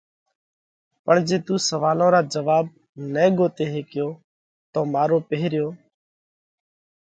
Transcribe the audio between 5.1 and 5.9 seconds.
پيرهيون